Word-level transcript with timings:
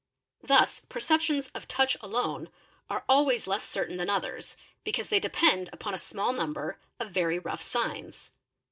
Thus 0.43 0.79
~ 0.83 0.89
perceptions 0.89 1.49
of 1.53 1.67
touch 1.67 1.95
alone 2.01 2.49
are 2.89 3.03
always 3.07 3.45
less 3.45 3.63
certain 3.63 3.97
than 3.97 4.09
others 4.09 4.57
because 4.83 5.09
they 5.09 5.19
depend 5.19 5.69
upon 5.71 5.93
asmall 5.93 6.35
number 6.35 6.79
of 6.99 7.11
very 7.11 7.37
rough 7.37 7.61
signs. 7.61 8.31